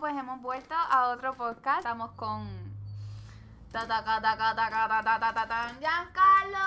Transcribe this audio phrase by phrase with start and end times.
[0.00, 1.80] Pues hemos vuelto a otro podcast.
[1.80, 2.48] Estamos con.
[5.80, 6.58] ¡Giancarlo!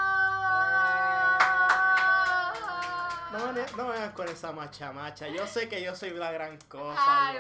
[3.32, 5.28] No me, no vengas con esa macha macha.
[5.28, 7.34] Yo sé que yo soy la gran cosa.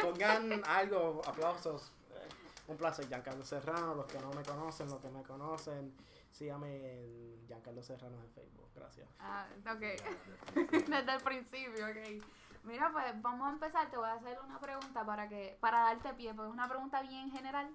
[0.00, 1.92] Pongan algo, aplausos.
[2.10, 2.28] Eh,
[2.68, 3.94] un placer, Giancarlo Serrano.
[3.94, 5.94] Los que no me conocen, los que me conocen,
[6.32, 8.68] sígame en Giancarlo Serrano en Facebook.
[8.74, 9.08] Gracias.
[9.20, 9.80] Ah, ok.
[10.88, 12.24] Desde el principio, ok.
[12.64, 13.90] Mira, pues vamos a empezar.
[13.90, 17.02] Te voy a hacer una pregunta para que para darte pie, porque es una pregunta
[17.02, 17.70] bien general.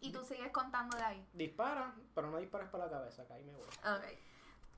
[0.00, 1.28] Y tú sigues contando de ahí.
[1.32, 3.62] Dispara, pero no dispares para la cabeza, que ahí me voy.
[3.62, 4.18] Ok.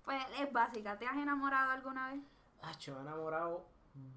[0.04, 0.98] Pues es básica.
[0.98, 2.20] ¿Te has enamorado alguna vez?
[2.62, 3.66] Me he enamorado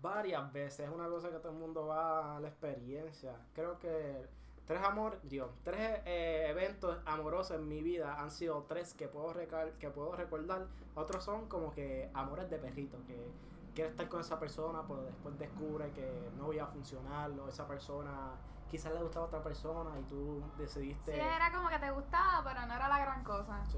[0.01, 0.81] varias veces.
[0.81, 3.35] Es una cosa que todo el mundo va a la experiencia.
[3.53, 4.27] Creo que
[4.65, 9.31] tres amor, Dios, tres eh, eventos amorosos en mi vida han sido tres que puedo
[9.31, 10.67] recal que puedo recordar.
[10.95, 13.31] Otros son como que amores de perrito, que
[13.77, 17.67] quieres estar con esa persona, pero después descubre que no voy a funcionar, o esa
[17.67, 18.31] persona
[18.69, 21.13] quizás le gustaba a otra persona y tú decidiste.
[21.13, 23.63] Sí, era como que te gustaba, pero no era la gran cosa.
[23.65, 23.77] Sí.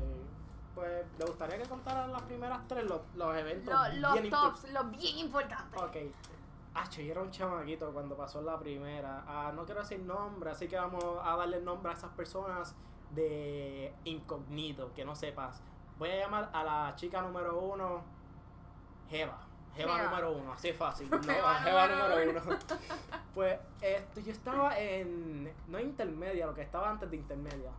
[0.73, 3.73] Pues, ¿le gustaría que contaran las primeras tres, los, los eventos?
[3.73, 5.81] Lo- los bien impor- tops, los bien importantes.
[5.81, 5.95] Ok.
[6.75, 9.23] Acho, yo era un chamaquito cuando pasó la primera.
[9.27, 12.73] Ah, no quiero decir nombre, así que vamos a darle nombre a esas personas
[13.11, 15.61] de incógnito, que no sepas.
[15.97, 18.01] Voy a llamar a la chica número uno,
[19.09, 19.39] Jeva.
[19.83, 21.09] Jeva número uno, así fácil.
[21.11, 21.19] ¿no?
[21.21, 22.57] Jeva A número uno.
[23.33, 25.51] pues esto, yo estaba en.
[25.67, 27.71] No intermedia, lo que estaba antes de intermedia.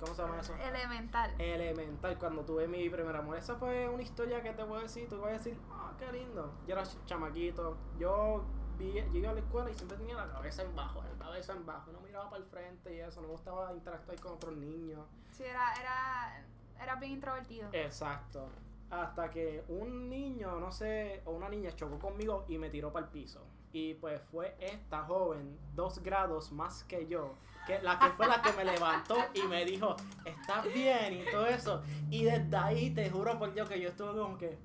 [0.00, 0.54] ¿Cómo se llama eso?
[0.56, 1.40] Elemental.
[1.40, 3.38] elemental cuando tuve mi primer amor.
[3.38, 6.52] Esa fue una historia que te puedo decir, tú vas a decir, ah, qué lindo.
[6.66, 8.44] Yo era ch- chamaquito, yo
[8.78, 11.90] iba a la escuela y siempre tenía la cabeza en bajo, la cabeza en bajo,
[11.92, 15.00] no miraba para el frente y eso, no me gustaba interactuar con otros niños.
[15.30, 16.44] Sí, era, era,
[16.78, 17.70] era bien introvertido.
[17.72, 18.50] Exacto.
[18.90, 23.06] Hasta que un niño, no sé, o una niña chocó conmigo y me tiró para
[23.06, 23.44] el piso.
[23.72, 27.34] Y pues fue esta joven, dos grados más que yo,
[27.66, 31.46] que la que fue la que me levantó y me dijo, estás bien y todo
[31.46, 31.82] eso.
[32.10, 34.56] Y desde ahí te juro por Dios que yo estuve como que.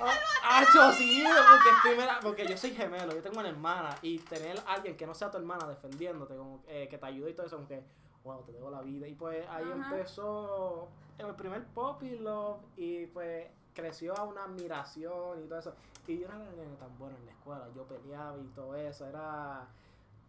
[0.00, 1.24] ¡Ah, ¡Acho, sí!
[1.24, 5.14] Porque, porque yo soy gemelo, yo tengo una hermana y tener a alguien que no
[5.14, 7.82] sea tu hermana defendiéndote, como eh, que te ayude y todo eso, como que,
[8.26, 9.06] wow, te debo la vida.
[9.08, 9.90] Y pues ahí Ajá.
[9.90, 10.88] empezó
[11.18, 15.74] el primer pop y love y pues creció a una admiración y todo eso.
[16.06, 19.06] Y yo no era nene tan bueno en la escuela, yo peleaba y todo eso,
[19.06, 19.66] era...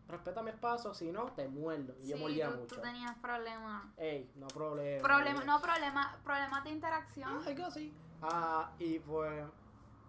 [0.07, 1.93] Respeta mi espacio, si no, te muerdo.
[2.01, 2.75] Y yo sí, mordía tú, mucho.
[2.75, 3.83] tú tenías problemas.
[3.97, 5.05] Ey, no problema.
[5.05, 7.29] Problema, no problema, problemas de interacción.
[7.29, 7.93] Ah, algo así.
[8.21, 9.43] Ah, y pues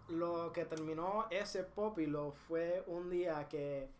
[0.08, 3.90] lo que terminó ese pop y lo fue un día que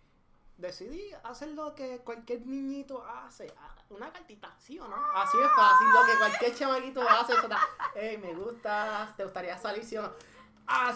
[0.57, 3.53] decidí hacer lo que cualquier niñito hace.
[3.59, 4.97] ah, Una cartita, ¿sí o no?
[5.15, 7.33] Así es fácil, lo que cualquier chamaquito hace.
[7.33, 7.59] Eso da,
[7.95, 10.13] Ey, me gusta, ¿te gustaría salir, sí o no?
[10.67, 10.95] ¡Ah!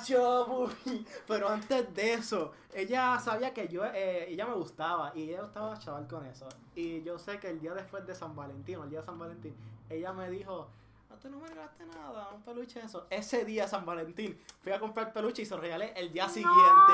[1.27, 5.79] Pero antes de eso, ella sabía que yo, eh, ella me gustaba y ella estaba
[5.79, 6.47] chaval con eso.
[6.75, 9.57] Y yo sé que el día después de San Valentín, el día de San Valentín,
[9.89, 10.69] ella me dijo,
[11.09, 13.07] no, tú no me regalaste nada, un peluche de eso.
[13.09, 16.93] Ese día San Valentín, fui a comprar peluche y se lo regalé el día siguiente.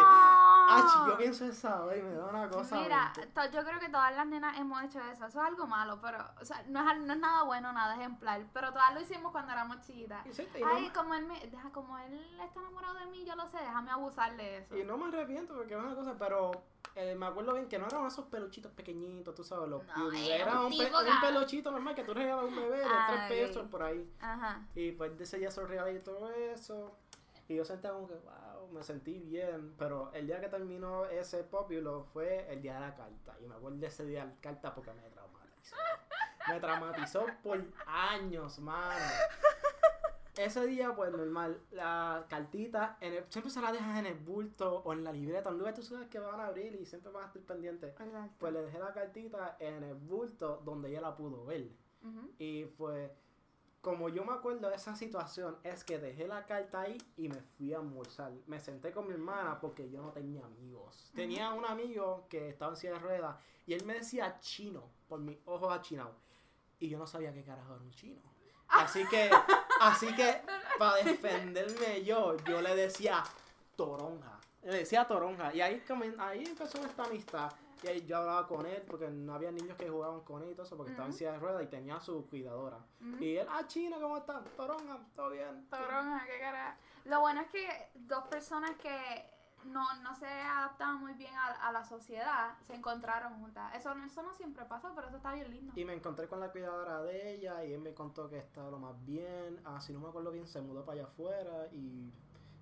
[0.70, 2.76] Ah, yo pienso esa vez y me da una cosa.
[2.80, 3.12] Mira,
[3.52, 5.26] yo creo que todas las nenas hemos hecho eso.
[5.26, 8.42] Eso es algo malo, pero, o sea, no es, no es nada bueno, nada ejemplar.
[8.52, 10.26] Pero todas lo hicimos cuando éramos chiquitas.
[10.26, 13.24] Y sí, y Ay, no- como él, me, deja, como él está enamorado de mí,
[13.24, 14.76] yo lo sé, déjame abusar de eso.
[14.76, 16.50] Y no me arrepiento porque es una cosa, pero
[16.94, 20.60] eh, me acuerdo bien que no eran esos peluchitos pequeñitos, tú sabes, los No, era
[20.62, 23.28] un pe- un peluchito normal que tú regalas a un bebé de Ay.
[23.28, 24.10] 3 pesos por ahí.
[24.20, 24.62] Ajá.
[24.74, 26.96] Y pues se lo regalé y todo eso.
[27.48, 29.74] Y yo sentía como que, wow, me sentí bien.
[29.78, 33.36] Pero el día que terminó ese popular fue el día de la carta.
[33.40, 35.76] Y me acuerdo de ese día de la carta porque me traumatizó.
[36.48, 39.04] me traumatizó por años, mano.
[40.36, 44.82] Ese día, pues normal, la cartita, en el- siempre se la dejas en el bulto
[44.84, 47.24] o en la libreta, un lugar tú sabes que van a abrir y siempre van
[47.24, 47.90] a estar pendientes.
[48.00, 48.36] Exacto.
[48.38, 51.68] Pues le dejé la cartita en el bulto donde ella la pudo ver.
[52.38, 53.10] Y pues,
[53.80, 57.40] como yo me acuerdo de esa situación, es que dejé la carta ahí y me
[57.56, 58.32] fui a almorzar.
[58.46, 61.10] Me senté con mi hermana porque yo no tenía amigos.
[61.14, 63.36] Tenía un amigo que estaba en silla de ruedas
[63.66, 66.16] y él me decía chino por mis ojos achinados.
[66.80, 68.20] Y yo no sabía qué carajo era un chino.
[68.68, 69.30] Así que,
[69.80, 70.42] así que,
[70.78, 73.22] para defenderme yo, yo le decía
[73.76, 74.38] toronja.
[74.62, 75.54] Le decía toronja.
[75.54, 75.82] Y ahí,
[76.18, 77.52] ahí empezó esta amistad.
[77.82, 80.66] Y yo hablaba con él porque no había niños que jugaban con él y todo
[80.66, 82.78] eso porque estaba en silla de ruedas y tenía su cuidadora.
[83.20, 84.44] Y él, ah, chino, ¿cómo estás?
[84.56, 85.66] Toronja, todo bien.
[85.70, 86.76] Toronja, qué cara.
[87.04, 89.30] Lo bueno es que dos personas que
[89.64, 93.74] no, no se adaptaban muy bien a, a la sociedad se encontraron juntas.
[93.74, 95.72] Eso, no- eso no siempre pasa, pero eso está bien lindo.
[95.76, 98.78] Y me encontré con la cuidadora de ella y él me contó que estaba lo
[98.78, 99.60] más bien.
[99.64, 102.12] Ah, si no me acuerdo bien, se mudó para allá afuera y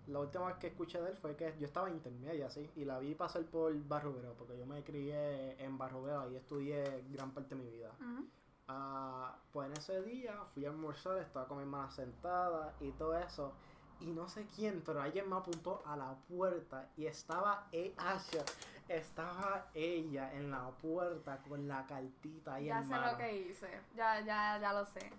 [0.06, 2.84] la última vez que escuché de él fue que yo estaba en intermedia, sí, y
[2.84, 7.54] la vi pasar por Barrovero, porque yo me crié en Barrovero y estudié gran parte
[7.54, 7.90] de mi vida.
[8.00, 8.26] Ujú.
[8.68, 13.16] Ah, pues en ese día fui a almorzar, estaba con mi hermana sentada y todo
[13.16, 13.52] eso.
[14.00, 18.44] Y no sé quién, pero alguien me apuntó a la puerta y estaba e Asher,
[18.88, 23.12] estaba ella en la puerta con la cartita ahí Ya en sé mano.
[23.12, 23.68] lo que hice.
[23.94, 25.10] Ya, ya, ya lo sé.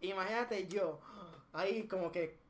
[0.00, 0.98] Imagínate yo
[1.52, 2.41] ahí como que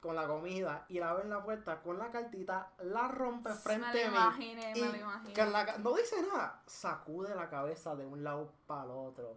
[0.00, 3.86] con la comida y la veo en la puerta con la cartita, la rompe frente
[3.92, 4.16] me a lo mí.
[4.16, 5.46] imaginé, y me lo imaginé.
[5.50, 9.36] la no dice nada, sacude la cabeza de un lado para el otro.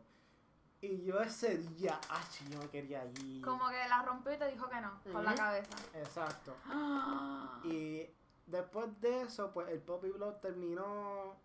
[0.81, 3.43] Y yo ese día, ah, yo quería ir.
[3.43, 5.75] Como que la rompió y te dijo que no, con la cabeza.
[5.93, 6.55] Exacto.
[7.63, 8.09] Y
[8.47, 11.35] después de eso, pues el Poppy Blog terminó.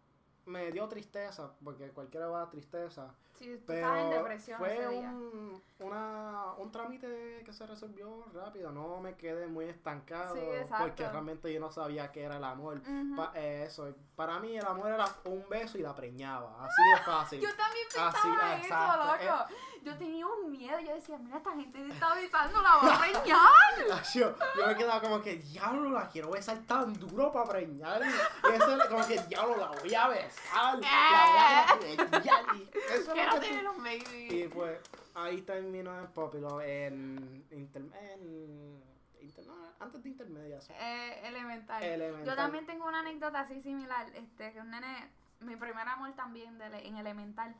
[0.47, 3.13] Me dio tristeza, porque cualquiera va a tristeza.
[3.35, 5.09] Sí, tú Pero estabas en depresión fue ese día.
[5.11, 8.71] un, una, un trámite que se resolvió rápido.
[8.73, 10.35] No me quedé muy estancado.
[10.35, 10.85] Sí, exacto.
[10.87, 12.81] porque realmente yo no sabía qué era el amor.
[13.17, 16.65] Pa- eh, eso, para mí el amor era un beso y la preñaba.
[16.65, 17.41] Así de fácil.
[17.43, 18.29] Yo también Así,
[18.63, 19.55] pensaba eso, eh.
[19.87, 20.81] Yo tenía un miedo.
[20.81, 24.03] Yo decía, mira, esta gente te está besando, la va a preñar.
[24.15, 28.03] yo, yo me quedaba como que, diablo, la quiero besar tan duro para preñar.
[28.03, 30.81] Y eso era como que, diablo, la voy a besar.
[30.81, 32.44] La voy a preñar.
[32.56, 34.29] Y eso es lo que baby.
[34.29, 34.81] Y pues
[35.15, 37.71] ahí terminó el Popilo en, en
[39.47, 40.59] no, antes de intermedia.
[40.81, 41.81] Eh, elemental.
[41.81, 42.27] Elemental.
[42.27, 44.09] Yo también tengo una anécdota así similar.
[44.17, 47.55] Este, que un nene, mi primer amor también de, en elemental.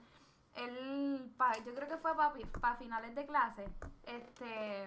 [0.57, 3.69] Él, pa- yo creo que fue para finales de clase.
[4.05, 4.85] Este,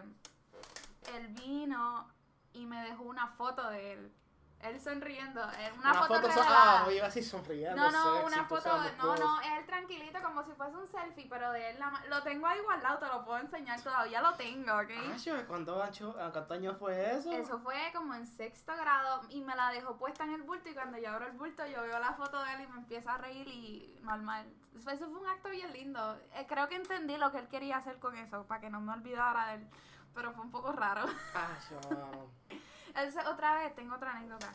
[1.14, 2.08] él vino
[2.54, 4.14] y me dejó una foto de él.
[4.62, 5.42] Él sonriendo.
[5.58, 6.86] eh, Una, foto, so- revelada.
[6.86, 7.78] ah, iba así sonriendo.
[7.78, 11.50] No, no, sexy, una foto, no, no, él tranquilito como si fuese un selfie, pero
[11.54, 14.90] de él, la lo tengo ahí guardado, te lo puedo enseñar, todavía lo tengo, ¿ok?
[15.14, 17.32] Ah, yo, ¿cuánto ¿Cuántos años fue eso?
[17.32, 20.74] Eso fue como en sexto grado y me la dejó puesta en el bulto y
[20.74, 23.18] cuando yo abro el bulto yo veo la foto de él y me empiezo a
[23.18, 24.46] reír y normal.
[24.76, 26.20] Eso fue un acto bien lindo.
[26.36, 28.94] Eh, creo que entendí lo que él quería hacer con eso, para que no me
[28.94, 29.68] olvidara de él,
[30.14, 31.06] pero fue un poco raro.
[31.36, 31.58] Ah.
[32.88, 34.52] Entonces, otra vez, tengo otra anécdota.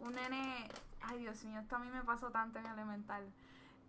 [0.00, 0.68] Un nene,
[1.00, 3.24] ay Dios mío, esto a mí me pasó tanto en elemental.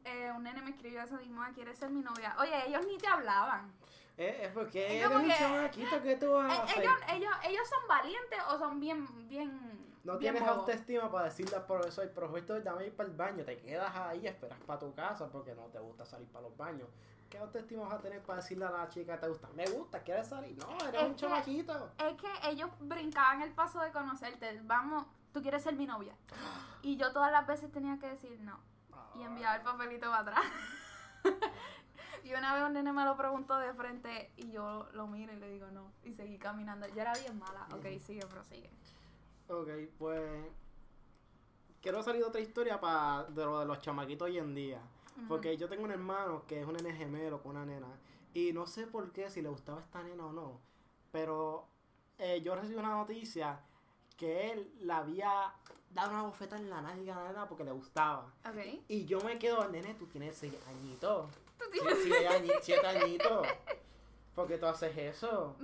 [0.06, 2.36] Eh, un nene me escribió eso mismo, "Ah, ¿quieres ser mi novia?
[2.40, 3.72] Oye, ellos ni te hablaban.
[4.18, 7.70] Eh, es porque eres como un chamaquito que tú vas a Eh, ellos, ellos, ellos
[7.70, 9.89] son valientes o son bien, bien...
[10.04, 13.44] No bien tienes autoestima para decirle al profesor, profesor, dame ir para el baño.
[13.44, 16.88] Te quedas ahí, esperas para tu casa porque no te gusta salir para los baños.
[17.30, 19.50] ¿Qué autoestima vas a tener para decirle a la chica que te gusta?
[19.56, 20.58] Me gusta, ¿quieres salir?
[20.58, 21.92] No, eres Es un que- chamaquito.
[22.00, 24.60] Es que ellos brincaban el paso de conocerte.
[24.64, 26.16] Vamos, tú quieres ser mi novia.
[26.82, 28.58] Y yo todas las veces tenía que decir no.
[29.16, 30.46] Y enviaba el papelito para atrás.
[32.24, 35.36] y una vez un nene me lo preguntó de frente y yo lo miro y
[35.36, 35.92] le digo no.
[36.04, 36.88] Y seguí caminando.
[36.88, 37.68] Yo era bien mala.
[37.74, 38.70] Ok, sigue, prosigue.
[39.50, 40.22] Ok, pues.
[41.82, 44.82] Quiero salir de otra historia para de lo de los chamaquitos hoy en día.
[45.28, 47.88] Porque yo tengo un hermano que es un nene gemelo con una nena.
[48.34, 50.62] Y no sé por qué, si le gustaba esta nena o no.
[51.12, 51.68] Pero
[52.18, 53.60] eh, yo recibí una noticia
[54.16, 55.54] que él le había
[55.92, 58.32] dado una bofeta en la nalga a la nena porque le gustaba.
[58.46, 58.82] Ok.
[58.88, 61.30] Y yo me quedo, nene, tú tienes seis añitos.
[61.58, 61.98] Tú tienes-
[62.62, 63.48] siete añitos.
[64.40, 65.58] ¿Por qué tú haces eso?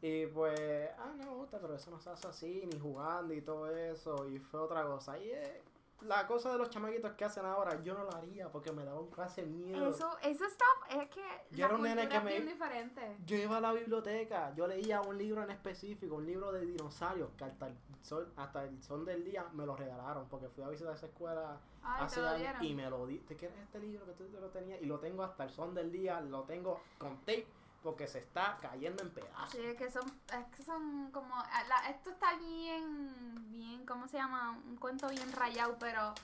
[0.00, 3.42] Y pues, ah, no me gusta, pero eso no se hace así, ni jugando y
[3.42, 4.26] todo eso.
[4.26, 5.18] Y fue otra cosa.
[5.18, 5.60] Y eh,
[6.00, 9.00] la cosa de los chamaquitos que hacen ahora, yo no lo haría porque me daba
[9.00, 9.86] un clase miedo.
[9.90, 11.20] Eso, eso está, es que
[11.50, 13.18] Yo la era un nene que me- diferente.
[13.26, 17.28] Yo iba a la biblioteca, yo leía un libro en específico, un libro de dinosaurios,
[17.36, 20.70] que hasta el sol, hasta el son del día me lo regalaron, porque fui a
[20.70, 23.18] visitar esa escuela Ay, hace años y me lo di.
[23.18, 24.80] ¿Te quieres este libro que tú te lo tenías?
[24.80, 27.46] Y lo tengo hasta el son del día, lo tengo con tape,
[27.82, 29.50] porque se está cayendo en pedazos.
[29.50, 31.34] Sí, es que son, es que son como,
[31.68, 34.50] la- esto está bien, bien, ¿cómo se llama?
[34.66, 36.14] Un cuento bien rayado, pero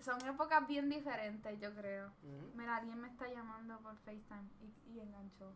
[0.00, 2.10] son épocas bien diferentes, yo creo.
[2.54, 5.52] Mira, alguien me está llamando por FaceTime y, y enganchó.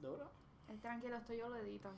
[0.00, 0.30] Duro.
[0.68, 1.90] Eh, tranquilo, esto yo lo edito.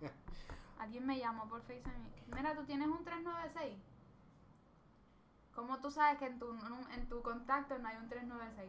[0.78, 2.08] alguien me llamó por FaceTime.
[2.26, 3.78] y- Mira, tú tienes un 396.
[5.54, 6.50] ¿Cómo tú sabes que en tu,
[6.94, 8.68] en tu contacto no hay un 396?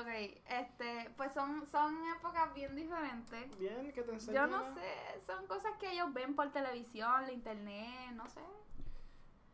[0.00, 0.08] Ok,
[0.48, 3.58] este, pues son, son épocas bien diferentes.
[3.58, 4.34] Bien, que te enseño.
[4.40, 8.40] Yo no sé, son cosas que ellos ven por televisión, la internet, no sé.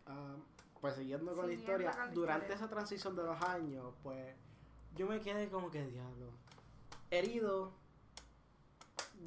[0.06, 0.36] Ah,
[0.80, 2.54] pues siguiendo con la Siguiendo historia, con la durante historia.
[2.66, 4.36] esa transición de los años, pues
[4.94, 6.30] yo me quedé como que diablo.
[7.10, 7.72] Herido.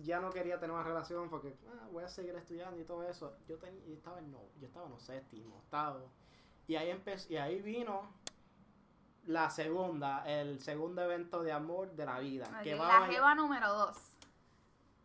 [0.04, 3.36] Ya no quería tener más relación porque ah, voy a seguir estudiando y todo eso.
[3.50, 6.10] Yo, ten- yo estaba en no, yo estaba en séptimo, octavo.
[6.68, 8.04] Y ahí empezó, y ahí vino
[9.26, 12.48] la segunda, el segundo evento de amor de la vida.
[12.64, 13.98] Que va la a- jeva número dos.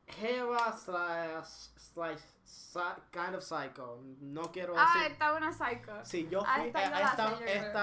[0.06, 1.46] Jeva slash,
[1.76, 4.00] slash, psy- kind of psycho.
[4.20, 5.12] No quiero Ah, decir.
[5.12, 5.92] está una psycho.
[6.04, 6.66] Sí, yo Ah, fui.
[6.68, 7.34] esta eh, esta,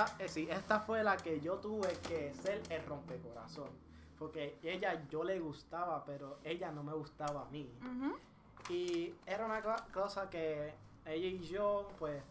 [0.06, 3.70] esta, eh, sí, esta fue la que yo tuve que ser el rompecorazón.
[4.18, 7.70] Porque ella yo le gustaba, pero ella no me gustaba a mí.
[8.70, 10.74] Y era una co- cosa que
[11.06, 12.24] ella y yo, pues,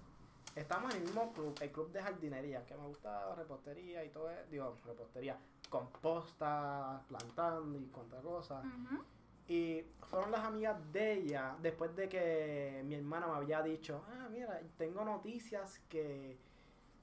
[0.54, 4.30] estamos en el mismo club, el club de jardinería, que me gustaba repostería y todo
[4.30, 4.42] eso.
[4.50, 8.60] Digo, repostería, composta, plantando y cuanta cosa.
[8.60, 9.02] Ujú.
[9.48, 14.28] Y fueron las amigas de ella, después de que mi hermana me había dicho, ah,
[14.30, 16.38] mira, tengo noticias que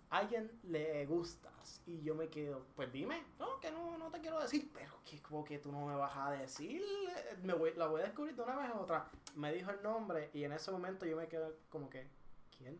[0.10, 1.82] a alguien le gustas.
[1.86, 5.22] Y yo me quedo, pues dime, no, que no, no te quiero decir, pero que
[5.22, 6.82] como que tú no me vas a decir,
[7.44, 9.10] me voy, la voy a descubrir de una vez a otra.
[9.36, 12.08] Me dijo el nombre y en ese momento yo me quedé como que,
[12.58, 12.79] ¿quién?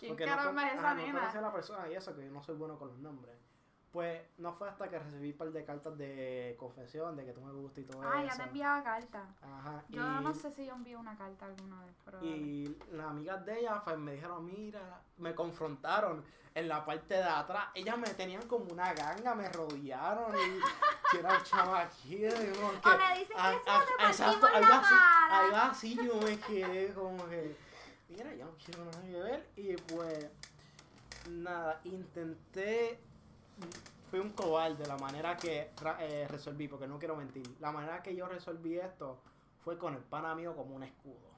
[0.00, 1.40] ¿Quién Porque no caramba con- es esa ajá, no conocía a nena?
[1.42, 3.36] la persona y eso, que yo no soy bueno con los nombres.
[3.92, 7.40] Pues no fue hasta que recibí un par de cartas de confesión, de que tú
[7.40, 8.28] me gustas y todo Ah, eso.
[8.28, 9.24] ya te enviaba carta.
[9.42, 9.82] Ajá.
[9.88, 12.18] Yo y, no sé si yo envié una carta alguna vez, pero...
[12.24, 17.22] y las amigas de ella pues, me dijeron, mira, me confrontaron en la parte de
[17.24, 17.64] atrás.
[17.74, 22.42] Ellas me tenían como una ganga, me rodearon y que era un chamaquito.
[22.44, 24.78] Y como que, O me dicen que ah, eso ah, te exacto, partimos algo la
[24.78, 25.38] así, cara.
[25.40, 27.56] algo así yo me quedé como que,
[28.10, 29.48] mira, yo no quiero nada que ver.
[29.56, 30.28] Y pues,
[31.28, 32.98] nada, intenté,
[34.10, 37.56] fui un cobarde la manera que eh, resolví, porque no quiero mentir.
[37.60, 39.18] La manera que yo resolví esto
[39.64, 41.30] fue con el pana mío como un escudo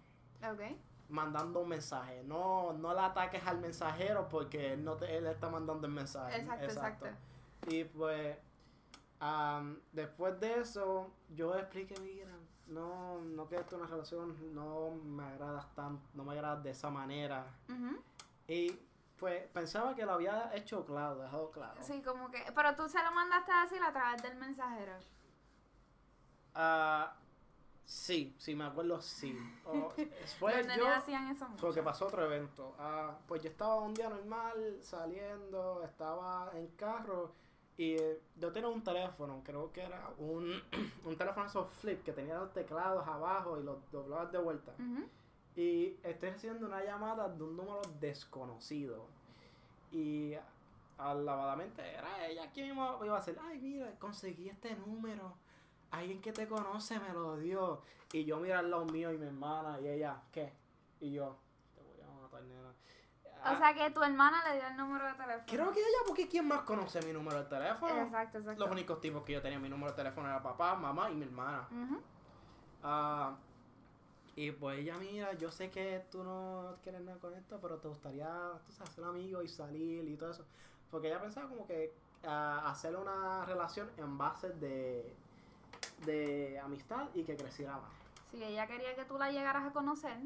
[0.48, 0.60] Ok.
[1.08, 2.22] mandando un mensaje.
[2.24, 6.40] No, no le ataques al mensajero porque él, no te, él está mandando el mensaje.
[6.40, 7.06] Exacto, exacto.
[7.68, 8.36] Y pues,
[9.20, 12.30] am, después de eso, yo expliqué, mira,
[12.72, 16.90] no, no quiero en una relación, no me agradas tan, no me agradas de esa
[16.90, 17.46] manera.
[18.48, 18.70] Y
[19.18, 21.80] pues pensaba que lo había hecho claro, dejado claro.
[21.82, 22.44] Sí, como que...
[22.54, 24.92] Pero tú se lo mandaste a decir a través del mensajero.
[26.54, 27.14] Ah,
[27.84, 29.38] sí, sí, me acuerdo, sí.
[29.64, 29.92] O-
[30.40, 30.88] Los yo...
[30.88, 31.64] hacían eso mucho.
[31.64, 32.74] Porque pasó otro evento.
[32.78, 37.32] Ah, pues yo estaba un día normal, saliendo, estaba en carro
[37.76, 40.60] y eh, yo tenía un teléfono, creo que era un,
[41.04, 44.72] un teléfono esos flip que tenía los teclados abajo y los doblabas de vuelta.
[45.56, 49.06] Y estoy haciendo una llamada de un número desconocido.
[49.90, 50.34] Y
[50.98, 55.34] alabadamente era ella quien iba iba a hacer, ay mira, conseguí este número.
[55.90, 57.82] Alguien que te conoce me lo dio.
[58.12, 60.52] Y yo mira al lado mío y mi hermana y ella, ¿qué?
[61.00, 61.36] Y yo,
[61.74, 62.74] te voy a matar, nena.
[63.24, 65.44] Ah, O sea que tu hermana le dio el número de teléfono.
[65.46, 68.02] creo que ella, porque ¿quién más conoce mi número de teléfono?
[68.02, 68.60] Exacto, exacto.
[68.60, 71.24] Los únicos tipos que yo tenía mi número de teléfono era papá, mamá y mi
[71.24, 71.66] hermana.
[72.82, 73.34] Ah,
[74.34, 77.88] y pues ella, mira, yo sé que tú no quieres nada con esto, pero te
[77.88, 78.28] gustaría,
[78.66, 80.44] tú sabes, ser amigo y salir y todo eso.
[80.90, 81.92] Porque ella pensaba como que
[82.26, 85.14] ah, hacer una relación en base de,
[86.06, 87.90] de amistad y que creciera más.
[88.30, 90.16] Sí, ella quería que tú la llegaras a conocer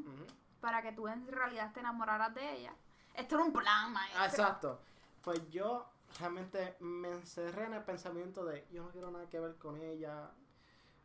[0.61, 2.73] para que tú en realidad te enamoraras de ella.
[3.17, 4.25] Esto era un plan, maestro.
[4.25, 4.81] Exacto.
[5.23, 9.55] Pues yo realmente me encerré en el pensamiento de yo no quiero nada que ver
[9.55, 10.29] con ella.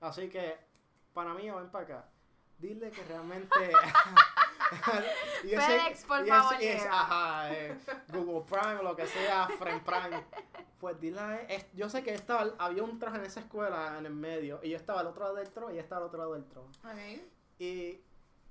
[0.01, 0.57] Así que,
[1.13, 2.09] para mí, ven para acá.
[2.59, 3.57] Dile que realmente.
[5.43, 7.79] FedEx, por favor, ese- ajá, eh,
[8.09, 10.25] Google Prime o lo que sea, Friend Prime.
[10.81, 14.07] Pues dile él- es- yo sé que estaba, había un traje en esa escuela en
[14.07, 16.19] el medio y yo estaba al otro lado del tron y ella estaba al otro
[16.19, 16.65] lado del tron.
[16.67, 17.23] Ok.
[17.61, 18.01] Y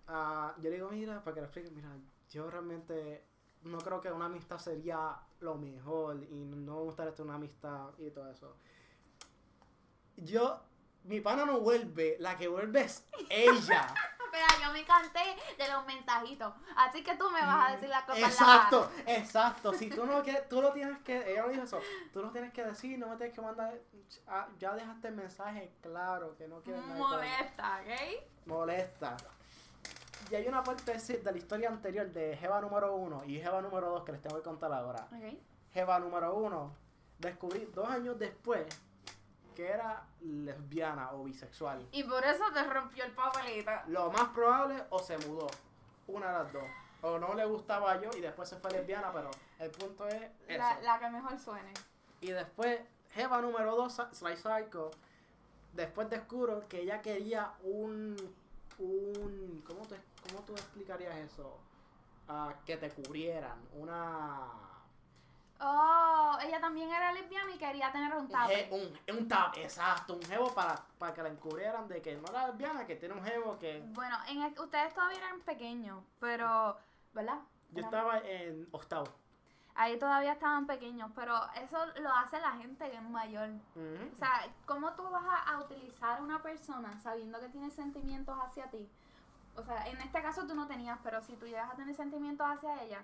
[0.07, 1.89] ah, yo le digo, mira, para que le explique, mira,
[2.29, 3.25] yo realmente
[3.63, 7.89] no creo que una amistad sería lo mejor y no me gustaría tener una amistad
[7.97, 8.55] y todo eso.
[10.17, 10.61] Yo,
[11.03, 13.93] mi pana no vuelve, la que vuelve es ella.
[14.31, 16.53] Espera, yo me cansé de los mensajitos.
[16.77, 19.73] Así que tú me vas a decir las cosas en la Exacto, exacto.
[19.73, 21.81] Si tú no quieres, tú lo tienes que, ella me dijo eso,
[22.13, 23.77] tú lo tienes que decir, no me tienes que mandar,
[24.27, 26.81] ah, ya dejaste el mensaje claro, que no quieres.
[26.85, 28.45] Molesta, ¿ok?
[28.45, 29.17] molesta.
[30.31, 33.89] Y hay una parte de la historia anterior de Jeva número 1 y Jeva número
[33.89, 35.05] 2 que les tengo que contar ahora.
[35.11, 35.38] Ok.
[35.73, 36.73] Jeva número 1,
[37.19, 38.65] descubrí dos años después
[39.53, 41.85] que era lesbiana o bisexual.
[41.91, 43.71] Y por eso te rompió el papelito.
[43.88, 45.47] Lo más probable o se mudó,
[46.07, 46.63] una de las dos.
[47.01, 50.57] O no le gustaba yo y después se fue lesbiana, pero el punto es eso.
[50.57, 51.73] La, la que mejor suene.
[52.21, 52.79] Y después,
[53.13, 54.91] Jeva número 2, Sly Psycho,
[55.73, 58.15] después descubro que ella quería un.
[58.79, 59.97] un ¿cómo, te,
[60.31, 61.57] ¿Cómo tú explicarías eso?
[62.27, 63.57] Ah, que te cubrieran.
[63.73, 64.39] Una.
[65.63, 70.21] Oh, ella también era lesbiana y quería tener un je- un, un tap, exacto, un
[70.23, 73.59] jevo para, para que la encubrieran de que no era lesbiana, que tiene un jevo
[73.59, 73.79] que.
[73.93, 76.77] Bueno, en el- ustedes todavía eran pequeños, pero,
[77.13, 77.39] ¿verdad?
[77.71, 79.07] Yo estaba en octavo.
[79.75, 83.50] Ahí todavía estaban pequeños, pero eso lo hace la gente que es mayor.
[84.13, 88.38] O sea, ¿cómo tú vas a, a utilizar a una persona sabiendo que tiene sentimientos
[88.41, 88.89] hacia ti?
[89.55, 92.48] O sea, en este caso tú no tenías, pero si tú llegas a tener sentimientos
[92.48, 93.03] hacia ella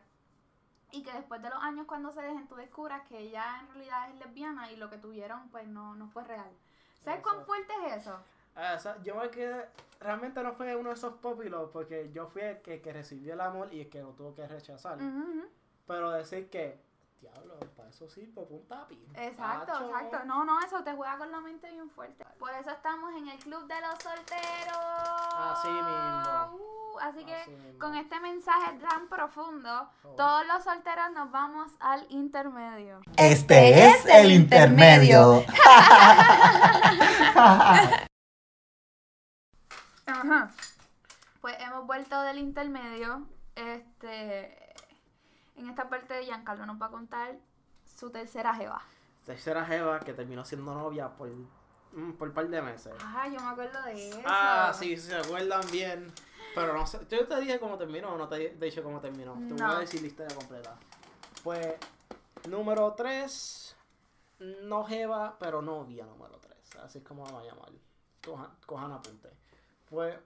[0.92, 4.10] y que después de los años cuando se dejen tú descubras que ella en realidad
[4.10, 6.50] es lesbiana y lo que tuvieron pues no, no fue real.
[7.04, 8.20] ¿Sabes cuán fuerte es eso?
[8.56, 9.70] Ah, o sea, yo me quedé.
[10.00, 13.42] Realmente no fue uno de esos populos porque yo fui el que, que recibió el
[13.42, 14.98] amor y el que lo tuvo que rechazar.
[15.86, 16.80] Pero decir que,
[17.20, 19.04] diablo, para eso sirve, un tapi.
[19.16, 20.26] Exacto, exacto.
[20.26, 22.26] No, no, eso te juega con la mente bien fuerte.
[22.40, 24.78] Por eso estamos en el club de los solteros.
[25.36, 26.56] Así mismo.
[26.58, 27.80] Uh, así que mismo.
[27.80, 30.10] con este mensaje tan profundo, Oh.
[30.16, 33.02] todos los solteros nos vamos al intermedio.
[33.18, 35.44] Este es el intermedio.
[40.06, 40.52] Ajá.
[41.42, 43.26] Pues hemos vuelto del intermedio.
[43.56, 44.67] Este,
[45.58, 47.36] en esta parte Giancarlo nos va a contar
[47.86, 48.82] su tercera jeva.
[49.26, 51.30] Tercera Jeva que terminó siendo novia por,
[52.18, 52.94] por un par de meses.
[53.04, 54.22] Ah, yo me acuerdo de eso.
[54.26, 56.14] Ah, sí, se acuerdan bien.
[56.56, 59.34] Pero no sé, yo te dije cómo terminó o no te dicho cómo terminó.
[59.34, 60.78] Te voy a decir la historia completa.
[61.44, 61.76] Pues,
[62.48, 63.76] número 3,
[64.64, 66.78] no jeva, pero novia número 3.
[66.78, 67.70] Así es como vamos a llamar.
[68.24, 69.30] Cojan, cojan apunte.
[69.90, 70.18] Pues,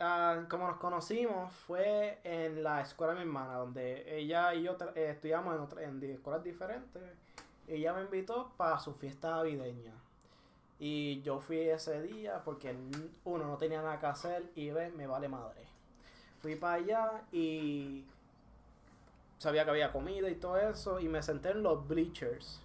[0.00, 4.76] ah, como nos conocimos, fue en la escuela de mi hermana, donde ella y yo
[4.94, 7.02] eh, estudiamos en, escuelas diferentes.
[7.68, 9.92] Ella me invitó para su fiesta navideña.
[10.78, 12.74] Y yo fui ese día porque
[13.24, 15.66] uno no tenía nada que hacer y ve, me vale madre.
[16.40, 18.06] Fui para allá y
[19.38, 22.60] sabía que había comida y todo eso y me senté en los bleachers.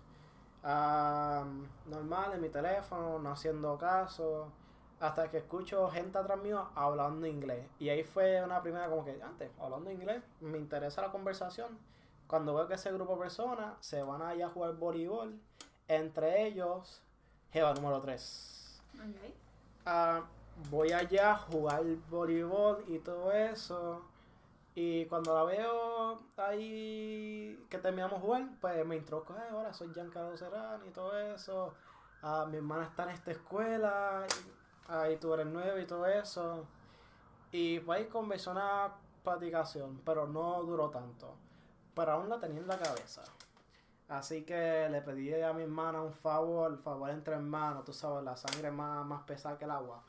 [0.64, 1.46] Ah,
[1.86, 4.52] normal en mi teléfono, no haciendo caso.
[5.00, 7.68] Hasta que escucho gente atrás mío hablando inglés.
[7.80, 11.78] Y ahí fue una primera como que, antes, hablando inglés, me interesa la conversación.
[12.28, 15.40] Cuando veo que ese grupo de personas se van allá a jugar voleibol,
[15.88, 17.02] entre ellos,
[17.52, 18.82] Jeva número 3.
[18.96, 19.34] Ok.
[19.86, 20.24] Ah,
[20.72, 24.02] voy allá a jugar voleibol y todo eso.
[24.74, 30.36] Y cuando la veo ahí que terminamos jugar, pues me introduzco, "Ay, hola, soy Giancarlo
[30.36, 31.74] Serrano y todo eso.
[32.22, 36.66] Ah, mi hermana está en esta escuela, y- ahí tú eres nuevo y todo eso.
[37.52, 38.94] Y pues ahí conversó una
[39.24, 41.36] platicación, pero no duró tanto.
[41.94, 43.24] Pero aún la tenía en la cabeza.
[44.08, 48.38] Así que le pedí a mi hermana un favor, favor entre hermanos, tú sabes, la
[48.38, 50.04] sangre más, más pesada que el agua.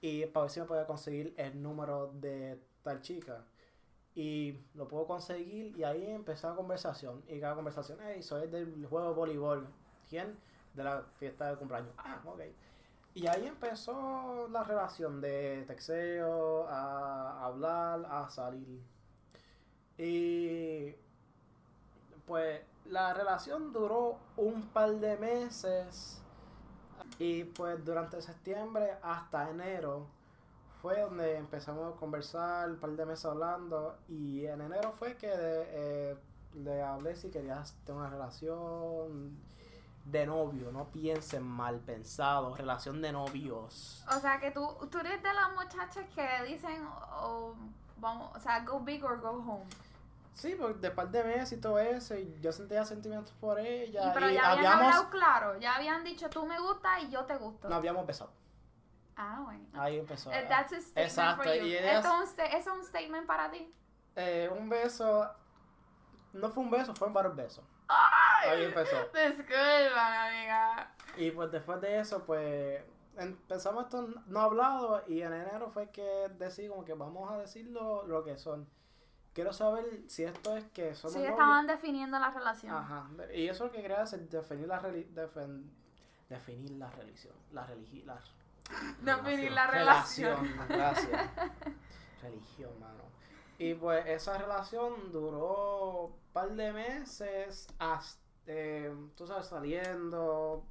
[0.00, 3.44] Y para ver si me podía conseguir el número de tal chica.
[4.14, 7.22] Y lo puedo conseguir y ahí empezó la conversación.
[7.28, 9.68] Y cada conversación, hey, soy del juego de voleibol.
[10.08, 10.38] ¿Quién?
[10.72, 11.92] De la fiesta de cumpleaños.
[11.98, 12.40] Ah, ok.
[13.14, 18.82] Y ahí empezó la relación de texteo, a hablar, a salir.
[19.96, 20.92] Y
[22.26, 26.20] pues la relación duró un par de meses.
[27.20, 30.08] Y pues durante septiembre hasta enero
[30.82, 33.96] fue donde empezamos a conversar, un par de meses hablando.
[34.08, 36.16] Y en enero fue que eh,
[36.54, 39.38] le hablé si querías tener una relación
[40.04, 40.70] de novio.
[40.72, 44.04] No piensen mal pensado, relación de novios.
[44.14, 47.54] O sea, que tú, tú eres de las muchachas que dicen, oh,
[47.98, 49.66] vamos, o sea, go big or go home.
[50.34, 54.08] Sí, porque de par de meses y todo eso, y yo sentía sentimientos por ella.
[54.08, 57.10] Y, pero y ya habían habíamos, hablado claro, ya habían dicho, tú me gustas y
[57.10, 57.68] yo te gusto.
[57.68, 58.32] no habíamos besado.
[59.16, 59.64] Ah, bueno.
[59.74, 60.32] Ahí empezó.
[60.32, 61.66] Eh, That's a statement Exacto, for you.
[61.66, 63.72] y ellas- ¿Esto es un, sta- ¿Eso es un statement para ti?
[64.16, 65.30] Eh, un beso.
[66.32, 67.64] No fue un beso, fueron varios besos.
[67.86, 68.23] ¡Ay!
[68.50, 68.96] Ahí empezó.
[69.96, 70.94] Amiga.
[71.16, 72.82] Y pues después de eso, pues
[73.16, 78.04] empezamos esto no hablado y en enero fue que decidí como que vamos a decirlo
[78.06, 78.68] lo que son.
[79.32, 81.32] Quiero saber si esto es que somos Sí, novios.
[81.32, 82.74] estaban definiendo la relación.
[82.74, 83.08] Ajá.
[83.34, 85.70] Y eso es lo que quería hacer, definir la defen-
[86.28, 87.34] definir la religión.
[87.52, 88.06] La religión.
[88.06, 88.20] La
[89.00, 90.54] Definir la relación.
[90.68, 91.30] Gracias.
[92.22, 93.04] religión, mano.
[93.58, 100.64] Y pues esa relación duró un par de meses, hasta, eh, tú sabes, saliendo,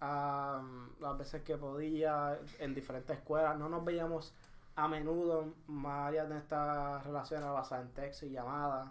[0.00, 3.58] am, las veces que podía, en diferentes escuelas.
[3.58, 4.34] No nos veíamos
[4.76, 8.90] a menudo, varias de estas relaciones basadas en texto y llamadas.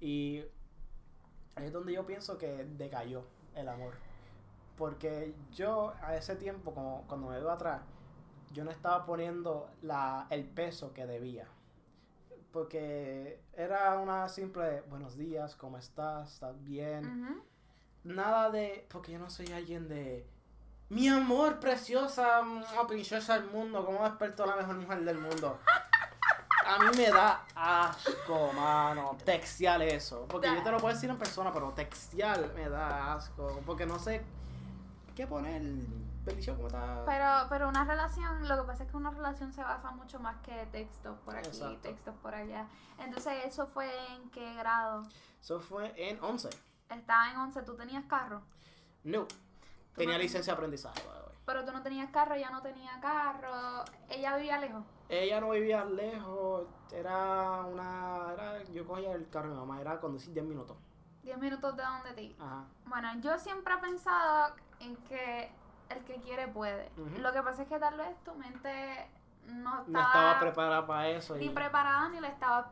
[0.00, 0.44] Y
[1.56, 3.94] es donde yo pienso que decayó el amor.
[4.76, 7.82] Porque yo a ese tiempo, como cuando me veo atrás,
[8.52, 11.46] yo no estaba poniendo la, el peso que debía.
[12.52, 16.34] Porque era una simple buenos días, ¿cómo estás?
[16.34, 17.42] ¿Estás bien?
[18.04, 18.86] Nada de.
[18.90, 20.26] Porque yo no soy alguien de.
[20.88, 22.40] Mi amor, preciosa,
[22.88, 25.58] princesa del mundo, ¿cómo despertó la mejor mujer del mundo?
[26.68, 30.26] a mí me da asco, mano, textear eso.
[30.28, 33.60] Porque yo te lo puedo decir en persona, pero textear me da asco.
[33.64, 34.22] Porque no sé
[35.14, 35.62] qué poner.
[36.28, 37.02] Bendición, ¿cómo está?
[37.06, 40.36] Pero, pero una relación, lo que pasa es que una relación se basa mucho más
[40.42, 41.80] que textos por aquí, Exacto.
[41.80, 42.66] textos por allá.
[42.98, 45.02] Entonces, ¿eso fue en qué grado?
[45.40, 46.50] Eso fue en 11.
[46.90, 48.42] Estaba en 11, ¿tú tenías carro?
[49.04, 49.26] No.
[49.94, 51.38] Tenía no- licencia de aprendizaje, by the way.
[51.46, 53.84] Pero tú no tenías carro, ella no tenía carro.
[54.10, 54.84] Ella vivía lejos.
[55.08, 58.32] Ella no vivía lejos, era una.
[58.34, 60.76] Era, yo cogía el carro de mi mamá, era conducir 10 minutos.
[61.22, 62.64] 10 minutos de donde te Ajá.
[62.84, 65.50] Bueno, yo siempre he pensado en que
[65.90, 66.90] el que quiere puede.
[67.18, 69.08] Lo que pasa es que tal vez tu mente
[69.46, 71.34] no estaba, No estaba preparada para eso.
[71.36, 72.70] ni y- preparada ni le estaba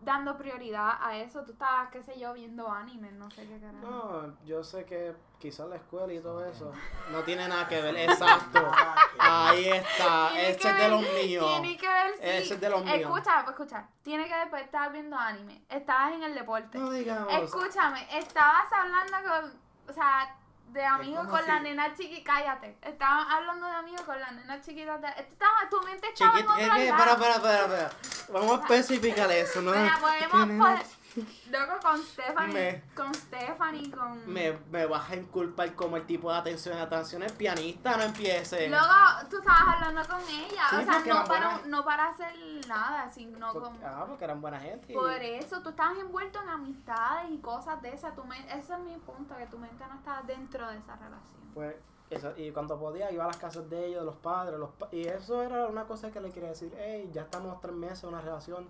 [0.00, 1.42] dando prioridad a eso.
[1.44, 3.80] Tú estabas, qué sé yo, viendo anime, no sé qué carajo.
[3.86, 6.70] No, yo sé que quizás la escuela y todo eso
[7.10, 7.96] no tiene nada que ver.
[7.96, 8.70] Exacto.
[9.18, 10.28] Ahí está.
[10.30, 11.46] Tiene Ese es de los míos.
[11.60, 12.12] Tiene que ver.
[12.20, 12.96] Ese es de los míos.
[13.00, 13.88] Escucha, pues escucha.
[14.02, 15.64] Tiene que ver, pues estabas viendo anime.
[15.68, 16.78] Estabas en el deporte.
[16.78, 17.32] No digamos.
[17.34, 20.32] Escúchame, estabas hablando con, o sea,
[20.68, 22.76] de amigos ¿Cómo con la nena chiqui, cállate.
[22.82, 24.98] Estabas hablando de amigos con la nena chiquita.
[24.98, 27.12] de- estaba, tu mente estaba Chiquito, en otro lado.
[27.14, 27.90] espera, espera, espera.
[28.32, 29.70] Vamos a especificar eso, ¿no?
[29.72, 30.80] Mira, podemos,
[31.50, 34.32] loco, con Stephanie, Me- con Stephanie, con...
[34.32, 36.78] me, me vas a inculpar como el tipo de atención.
[36.78, 38.68] Atención es pianista, no empiece.
[38.68, 38.86] Luego,
[39.30, 42.34] tú estabas hablando con ella, Sí, o sea, porque no para, no para hacer
[42.68, 43.78] nada, sino Por- con...
[43.84, 44.92] ah, porque eran buena gente.
[44.92, 48.14] y- Por eso, tú estabas envuelto en amistades y cosas de esas.
[48.14, 51.40] Tu men- ese es mi punto, que tu mente no estaba dentro de esa relación.
[51.54, 51.74] Pues,
[52.10, 54.88] eso, y cuando podía iba a las casas de ellos, de los padres, los pa-
[54.92, 58.08] y eso era una cosa que le quería decir, hey, ya estamos tres meses en
[58.10, 58.66] una relación,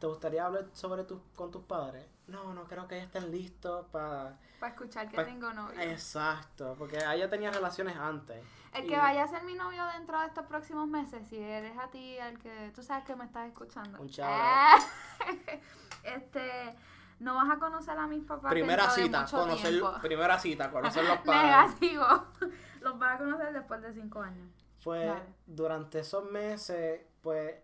[0.00, 2.04] ¿te gustaría hablar sobre tus con tus padres?
[2.26, 4.36] No, no creo que ya estén listos para...
[4.58, 5.80] Para escuchar que Pa- tengo novio.
[5.80, 8.42] Exacto, porque ella tenía relaciones antes.
[8.72, 11.76] El y- que vaya a ser mi novio dentro de estos próximos meses, si eres
[11.78, 14.00] a ti el que tú sabes que me estás escuchando.
[14.00, 15.60] Un shout Eh,
[16.04, 16.74] este,
[17.18, 18.50] no vas a conocer a mis papás.
[18.50, 19.92] Primera de cita, mucho conocer, tiempo.
[20.02, 21.42] primera cita, conocer los padres.
[21.44, 22.06] Negativo.
[22.80, 24.48] Los vas a conocer después de cinco años.
[24.82, 25.34] Pues Dale.
[25.46, 27.56] durante esos meses, pues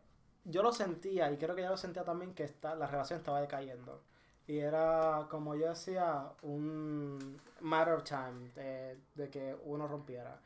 [0.46, 3.40] yo lo sentía y creo que ella lo sentía también que esta, la relación estaba
[3.40, 4.02] decayendo.
[4.46, 10.38] Y era, como yo decía, un matter of time de, de que uno rompiera.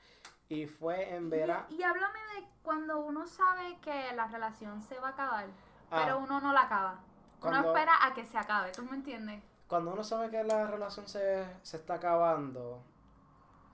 [0.48, 1.66] Y fue en verano.
[1.68, 5.46] Y, y háblame de cuando uno sabe que la relación se va a acabar,
[5.90, 6.02] Ah.
[6.04, 6.92] pero uno no la acaba.
[6.92, 7.00] Uno
[7.40, 9.42] Cuando- espera a que se acabe, ¿tú me entiendes?
[9.68, 12.82] Cuando uno sabe que la relación se, se está acabando,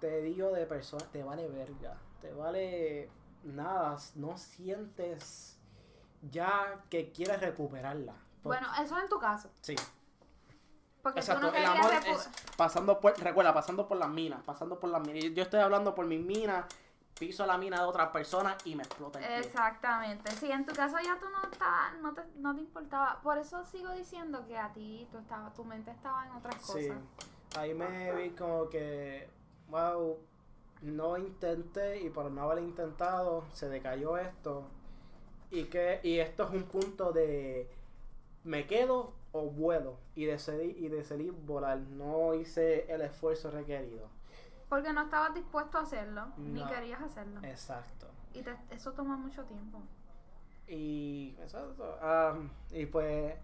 [0.01, 1.97] te digo de persona, te vale verga.
[2.21, 3.11] Te vale
[3.45, 3.97] nada.
[4.17, 5.56] No sientes
[6.23, 8.15] ya que quieres recuperarla.
[8.43, 9.51] Bueno, eso en tu caso.
[9.61, 9.75] sí.
[11.03, 14.43] Porque Exacto, tú no el querías amor es pasando por, recuerda, pasando por las minas,
[14.45, 15.33] pasando por las minas.
[15.35, 16.65] Yo estoy hablando por mis minas,
[17.17, 19.39] piso la mina de otras personas y me explota el pie.
[19.39, 20.33] Exactamente.
[20.33, 23.21] Si en tu caso ya tú no estabas, no te, no te importaba.
[23.23, 26.89] Por eso sigo diciendo que a ti tú estaba, tu mente estaba en otras Sí.
[26.89, 26.99] cosas.
[27.57, 29.31] Ahí me vi como que,
[29.69, 30.19] wow,
[30.83, 34.69] no intenté y por no haber intentado se decayó esto.
[35.51, 37.69] Y que y esto es un punto de
[38.45, 41.79] me quedo o vuelo y decidí y decidí volar.
[41.79, 44.09] No hice el esfuerzo requerido.
[44.69, 47.41] Porque no estabas dispuesto a hacerlo, ni querías hacerlo.
[47.45, 48.07] Exacto.
[48.35, 49.81] Y te- eso toma mucho tiempo.
[50.69, 51.97] Y exacto.
[52.03, 53.35] am, y pues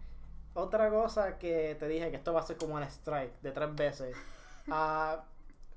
[0.54, 3.74] otra cosa que te dije que esto va a ser como un strike de tres
[3.74, 4.16] veces.
[4.68, 5.24] Ah,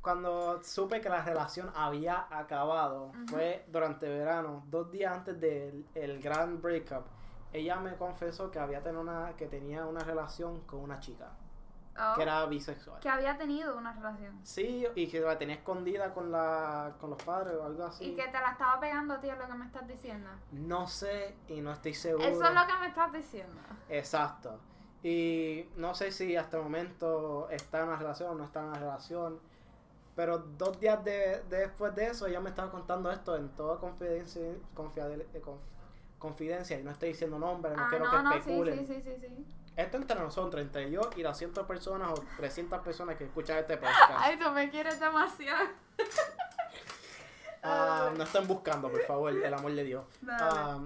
[0.06, 6.22] cuando supe que la relación había acabado fue durante verano, dos días antes del el
[6.22, 7.06] gran breakup.
[7.52, 11.32] Ella me confesó que había tenido una que tenía una relación con una chica
[11.98, 13.00] Oh, que era bisexual.
[13.00, 14.38] que había tenido una relación.
[14.44, 18.04] Sí, y que la tenía escondida con la con los padres o algo así.
[18.04, 20.30] Y que te la estaba pegando a ti, es lo que me estás diciendo.
[20.52, 22.26] No sé y no estoy seguro.
[22.28, 23.60] Eso es lo que me estás diciendo.
[23.90, 24.60] Exacto.
[25.04, 28.66] Y no sé si hasta el momento está en una relación o no está en
[28.68, 29.40] una relación.
[30.16, 33.78] Pero dos días de, de- después de eso, ella me estaba contando esto en toda
[33.80, 35.58] confidencia, eh, conf-
[36.20, 36.80] confidencia.
[36.80, 38.88] Y no estoy diciendo nombres, no ah, quiero no, que no, especulen.
[38.88, 39.46] sí, sí, sí.
[39.76, 43.76] Esto entre nosotros, entre yo y las 100 personas o 300 personas que escuchan este
[43.78, 44.12] podcast.
[44.18, 45.68] Ay, tú me quieres demasiado.
[47.68, 50.06] Ah, no estén buscando, por favor, el amor de Dios.
[50.30, 50.80] Ah,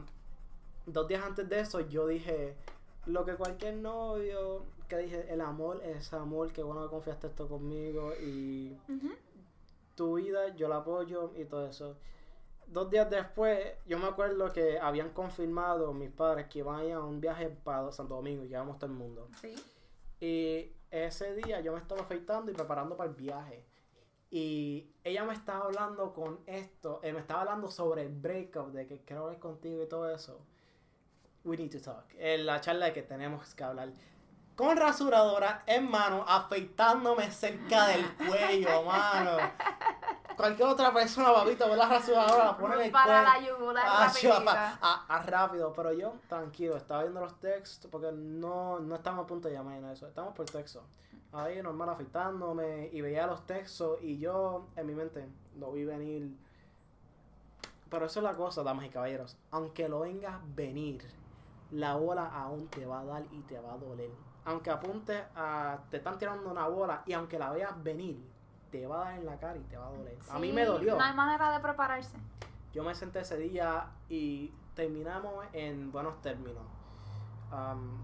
[0.86, 2.56] dos días antes de eso, yo dije
[3.06, 7.47] lo que cualquier novio, que dije, el amor es amor, que bueno que confiaste esto
[7.47, 9.12] conmigo y Ujú.
[9.95, 11.95] tu vida, yo la apoyo y todo eso.
[12.67, 16.93] Dos días después, yo me acuerdo que habían confirmado mis padres que iban a ir
[16.93, 19.28] a un viaje para Santo Domingo y llevamos todo el mundo.
[19.41, 19.56] Sí.
[20.19, 23.65] Y ese día yo me estaba afeitando y preparando para el viaje.
[24.32, 28.86] Y ella me estaba hablando con esto, eh, me estaba hablando sobre el breakup, de
[28.86, 30.39] que quiero hablar contigo y todo eso.
[31.45, 32.06] we need to talk.
[32.17, 33.89] En la charla de que tenemos que hablar.
[34.60, 39.38] Con rasuradora en mano, afeitándome cerca del cuello, mano.
[40.36, 44.06] Cualquier otra persona, papito, ve la rasuradora, la pone en el Para la yugular Ah,
[44.08, 44.43] rapidito.
[44.43, 49.24] pa- ah, ah, rápido, pero yo tranquilo, estaba viendo los textos porque no, no estamos
[49.24, 50.84] a punto de llamar de eso, estamos por texto.
[51.32, 55.26] Ahí normal afeitándome y veía los textos y yo en mi mente
[55.58, 56.36] lo vi venir.
[57.89, 59.38] Pero eso es la cosa, damas y caballeros.
[59.52, 61.02] Aunque lo vengas venir,
[61.72, 64.10] la bola aún te va a dar y te va a doler.
[64.45, 65.78] Aunque apuntes a.
[65.89, 68.19] te están tirando una bola y aunque la veas venir,
[68.71, 70.17] te va a dar en la cara y te va a doler.
[70.30, 70.95] a mí Sí, me dolió.
[70.97, 72.17] No hay manera de prepararse.
[72.73, 76.63] Yo me senté ese día y terminamos en buenos términos.
[77.52, 77.97] Am,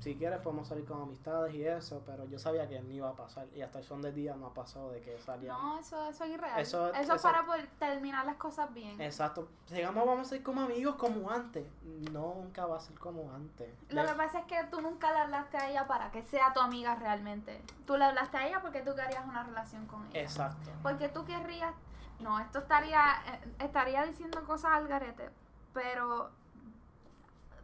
[0.00, 3.14] si quieres podemos salir con amistades y eso, pero yo sabía que no iba a
[3.14, 5.62] pasar y hasta el son del día no ha pasado de que salíamos.
[5.62, 6.58] No, eso, eso es irreal.
[6.58, 9.00] Eso- Eso, es para poder terminar las cosas bien.
[9.00, 9.46] Exacto.
[9.70, 11.64] Digamos vamos a ser como amigos como antes.
[12.10, 13.68] No, nunca va a ser como antes.
[13.90, 16.60] Lo que pasa es que tú nunca le hablaste a ella para que sea tu
[16.60, 17.62] amiga realmente.
[17.86, 20.20] Tú le hablaste a ella porque tú querías una relación con ella.
[20.20, 20.70] Exacto.
[20.82, 21.74] Porque tú querrías.
[22.20, 23.02] No, esto estaría.
[23.26, 25.30] eh, estaría diciendo cosas al garete.
[25.74, 26.30] Pero.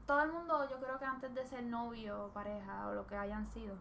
[0.06, 3.16] Todo el mundo, yo creo que antes de ser novio o pareja o lo que
[3.16, 3.74] hayan sido,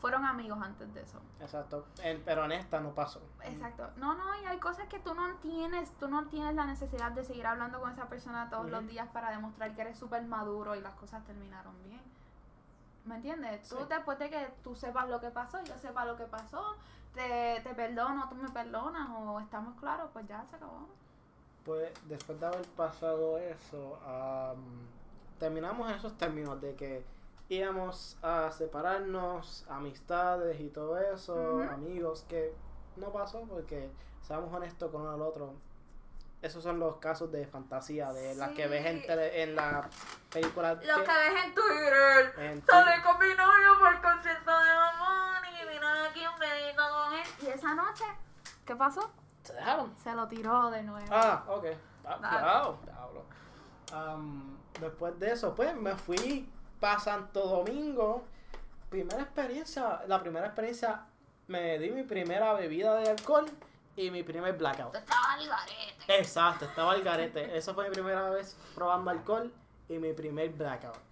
[0.00, 1.20] fueron amigos antes de eso.
[1.40, 1.86] Exacto.
[2.24, 3.20] Pero en esta no pasó.
[3.44, 3.88] Exacto.
[3.96, 7.24] No, no, y hay cosas que tú no tienes, tú no tienes la necesidad de
[7.24, 10.80] seguir hablando con esa persona todos los días para demostrar que eres súper maduro y
[10.80, 12.00] las cosas terminaron bien.
[13.04, 13.68] ¿Me entiendes?
[13.68, 13.84] Tú Sí.
[13.88, 16.76] después de que tú sepas lo que pasó, yo sepa lo que pasó,
[17.14, 20.86] te, te perdono, tú me perdonas o estamos claros, pues ya se acabó.
[21.64, 24.58] Pues después de haber pasado eso, am,
[25.38, 27.04] terminamos en esos términos de que
[27.48, 32.54] íbamos a separarnos, amistades y todo eso, amigos, que
[32.96, 33.90] no pasó porque,
[34.22, 35.54] seamos honestos con uno al otro,
[36.42, 39.88] esos son los casos de fantasía, de las que ves en, tele- en la
[40.30, 40.74] película.
[40.74, 42.34] Lo que ves en Twitter.
[42.38, 46.82] en Salí con mi novio por el concierto de mamá y vino aquí un pedito
[46.92, 47.26] con él.
[47.42, 48.04] Y esa noche,
[48.64, 49.10] ¿qué pasó?
[49.42, 49.92] ¿Se dejaron?
[49.96, 51.06] Se lo tiró de nuevo.
[51.10, 51.64] Ah, ok.
[52.04, 52.38] Ah, Dale.
[52.84, 53.24] Diablo,
[53.92, 56.48] Am, después de eso, pues me fui
[56.80, 58.24] para Santo Domingo.
[58.90, 61.04] Primera experiencia, la primera experiencia,
[61.46, 63.46] me di mi primera bebida de alcohol
[63.96, 64.92] y mi primer blackout.
[64.92, 66.18] Tú estabas al garete.
[66.18, 67.56] Exacto, estaba al garete.
[67.56, 69.52] Esa fue mi primera vez probando alcohol
[69.88, 71.07] y mi primer blackout.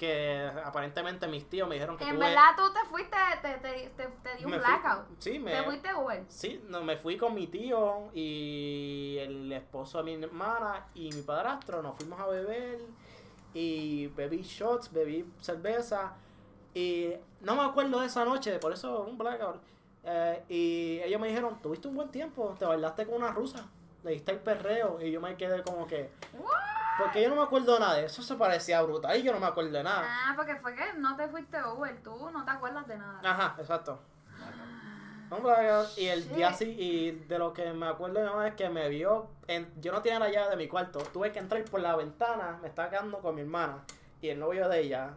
[0.00, 2.24] Que aparentemente mis tíos me dijeron que En tuve...
[2.24, 5.04] verdad tú te fuiste, te, te, te, te dio un me fui- blackout.
[5.18, 5.50] sí, me...
[5.50, 6.24] Te fuiste Uber.
[6.28, 11.20] Sí, no, me fui con mi tío y el esposo de mi hermana y mi
[11.20, 11.82] padrastro.
[11.82, 12.80] Nos fuimos a beber
[13.52, 16.14] y bebí shots, bebí cerveza.
[16.72, 19.60] Y no me acuerdo de esa noche, por eso un blackout.
[20.04, 23.66] Eh, y ellos me dijeron, tuviste un buen tiempo, te bailaste con una rusa,
[24.02, 24.98] le diste el perreo.
[25.02, 26.10] Y yo me quedé como que...
[26.98, 29.46] Porque yo no me acuerdo nada de eso, se parecía brutal y yo no me
[29.46, 30.02] acuerdo de nada.
[30.04, 33.20] Ah, porque fue que no te fuiste Uber, tú no te acuerdas de nada.
[33.24, 33.98] Ajá, exacto.
[35.96, 38.88] Y el día sí, y de lo que me acuerdo mi mamá es que me
[38.88, 41.94] vio, en, yo no tenía la llave de mi cuarto, tuve que entrar por la
[41.94, 43.78] ventana, me estaba quedando con mi hermana
[44.20, 45.10] y el novio de ella,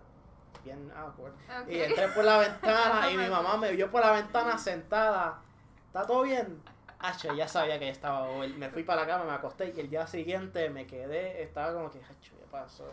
[0.63, 1.33] bien awkward,
[1.63, 1.67] Ok.
[1.67, 5.41] y entré por la ventana y mi mamá me vio por la ventana sentada,
[5.87, 6.61] ¿está todo bien?
[7.03, 10.07] Hacho, ya sabía que estaba, me fui para la cama, me acosté y el día
[10.07, 12.85] siguiente me quedé, estaba como que, hacho, ya pasó.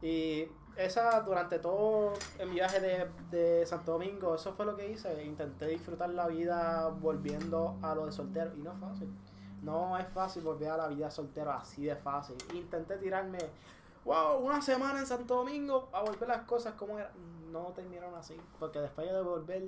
[0.00, 5.24] Y esa, durante todo el viaje de, de Santo Domingo, eso fue lo que hice.
[5.24, 8.50] Intenté disfrutar la vida volviendo a lo de soltero.
[8.56, 9.08] Y no es fácil.
[9.62, 12.36] No es fácil volver a la vida soltero así de fácil.
[12.52, 13.38] Intenté tirarme,
[14.04, 17.12] wow, una semana en Santo Domingo a volver las cosas como eran.
[17.50, 18.36] No terminaron así.
[18.58, 19.62] Porque después de volver,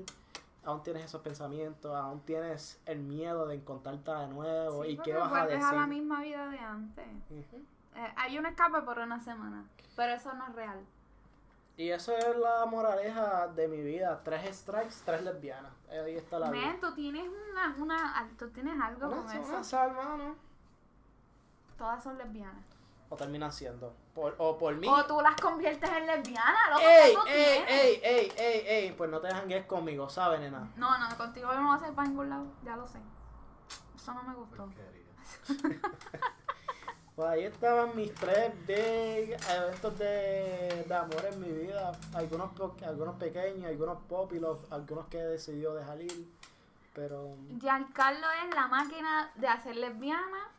[0.66, 4.82] aún tienes esos pensamientos, aún tienes el miedo de encontrarte de nuevo.
[4.84, 5.64] Sí, ¿Y qué vas a decir?
[5.64, 7.06] a la misma vida de antes.
[7.30, 7.56] Ujú.
[7.94, 10.80] Eh, hay un escape por una semana, pero eso no es real.
[11.78, 14.20] Y eso es la moraleja de mi vida.
[14.24, 15.72] Tres strikes, tres lesbianas.
[15.90, 16.66] Ahí está la vida.
[16.66, 19.64] Men, tú tienes una, una, tú tienes algo Una, con una eso.
[19.64, 20.36] sal, mano.
[21.76, 22.64] Todas son lesbianas.
[23.10, 23.92] O terminan siendo.
[24.16, 24.88] Por, o por mí.
[24.88, 28.92] O tú las conviertes en lesbianas, loco, ¡Ey, ¿qué tú ey, ey, ey, ey, ey!
[28.92, 30.72] Pues no te jangues conmigo, ¿sabes, nena?
[30.74, 32.98] No, no, contigo yo no voy a hacer para ningún lado, ya lo sé.
[33.94, 34.70] Eso no me gustó.
[37.14, 41.92] Pues ahí estaban mis tres big eventos de, de amor en mi vida.
[42.14, 42.52] Algunos,
[42.86, 46.26] algunos pequeños, algunos pop y los, algunos que decidió dejar ir.
[46.94, 47.36] Pero.
[47.60, 50.55] Giancarlo es la máquina de hacer lesbiana.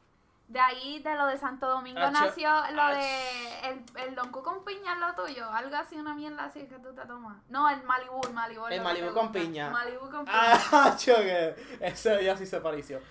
[0.47, 2.95] De ahí, de lo de Santo Domingo, nació lo ach.
[2.95, 5.49] de el, el Don Q con piña, es lo tuyo.
[5.51, 7.35] Algo así, una mierda así que tú te tomas.
[7.49, 8.65] No, el Malibu, el Malibu.
[8.67, 9.69] El que Malibu con piña.
[9.69, 10.37] Malibu con piña.
[10.71, 11.53] ¡Ah, choque!
[11.81, 13.01] Ese día sí se pareció.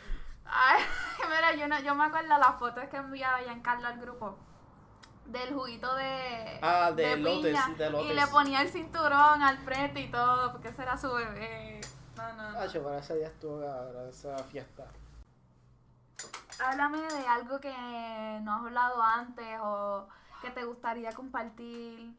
[0.46, 0.82] Ay,
[1.28, 4.38] mira, yo, no, yo me acuerdo las fotos que enviaba Giancarlo al grupo.
[5.26, 8.10] del juguito de, Ah, de lotes, piña, de lotes.
[8.12, 11.80] y le ponía el cinturón al frente y todo, porque ese era su bebé.
[12.16, 12.52] No, no.
[12.52, 12.58] no.
[12.60, 14.86] Hacho, para ese día estuvo cabrón, esa fiesta.
[16.66, 17.72] Háblame de algo que
[18.42, 20.08] no has hablado antes o
[20.42, 22.12] que te gustaría compartir.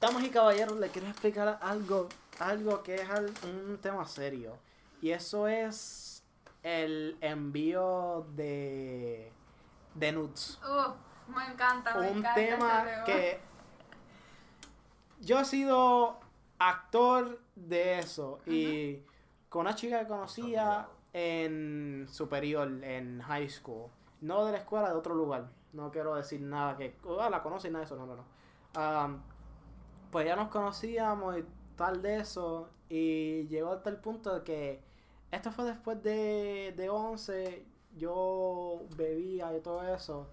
[0.00, 2.08] Damas y caballeros, le quiero explicar algo,
[2.40, 3.08] algo que es
[3.44, 4.58] un tema serio.
[5.00, 6.24] Y eso es
[6.64, 9.32] el envío de,
[9.94, 10.58] de nudes.
[10.64, 13.40] Uh, me encanta, me un encanta tema que
[15.20, 16.18] yo he sido
[16.58, 18.98] actor de eso y
[19.48, 24.96] con una chica que conocía en superior, en high school, no de la escuela, de
[24.96, 25.48] otro lugar.
[25.72, 28.24] No quiero decir nada que "Oh, la conocí, nada de eso, no, no, no.
[28.74, 29.22] Am,
[30.10, 34.80] pues ya nos conocíamos y tal de eso y llegó hasta el punto de que
[35.30, 37.64] esto fue después de, de 11,
[37.96, 40.28] yo bebía y todo eso.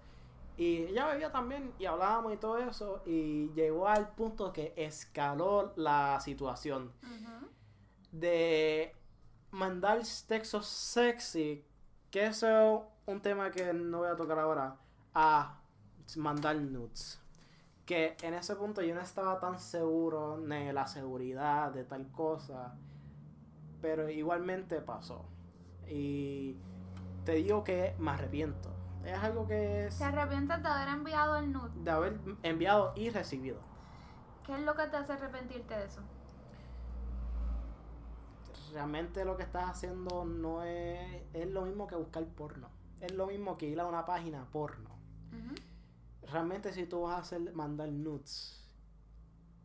[0.56, 3.02] Y ella bebía también y hablábamos y todo eso.
[3.06, 6.92] Y llegó al punto que escaló la situación.
[8.12, 8.94] De
[9.54, 11.64] mandar textos sexy,
[12.10, 14.76] que eso es un tema que no voy a tocar ahora,
[15.14, 15.58] a
[16.16, 17.20] mandar nudes.
[17.86, 22.74] Que en ese punto yo no estaba tan seguro de la seguridad de tal cosa.
[23.82, 25.26] Pero igualmente pasó.
[25.86, 26.56] Y
[27.24, 28.70] te digo que me arrepiento.
[29.04, 31.70] Es algo que es ¿Te arrepientes de haber enviado el nude?
[31.74, 33.58] de haber enviado y recibido.
[34.46, 36.00] ¿Qué es lo que te hace arrepentirte de eso?
[38.74, 42.68] Realmente lo que estás haciendo no es, es lo mismo que buscar porno.
[43.00, 44.90] Es lo mismo que ir a una página porno.
[46.30, 48.60] Realmente si tú vas a hacer mandar nudes,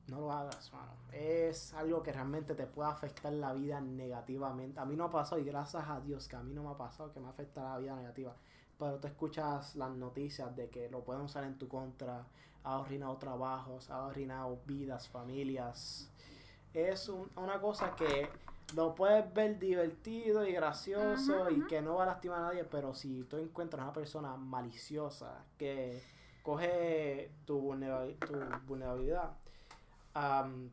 [0.08, 0.92] no lo hagas, mano.
[1.12, 4.80] Es algo que realmente te puede afectar la vida negativamente.
[4.80, 6.78] A mí no ha pasado y gracias a Dios que a mí no me ha
[6.78, 8.36] pasado que me afecta la vida negativa.
[8.78, 12.28] Pero tú escuchas las noticias de que lo pueden usar en tu contra,
[12.64, 16.12] ha arruinado trabajos, ha arruinado vidas, familias.
[16.76, 18.30] Es un- una cosa que
[18.76, 22.94] lo puedes ver divertido y gracioso y que no va a lastimar a nadie, pero
[22.94, 26.02] si tú encuentras una persona maliciosa que
[26.44, 28.36] coge tu, vulnerabil- tu
[28.68, 29.32] vulnerabilidad,
[30.14, 30.70] am,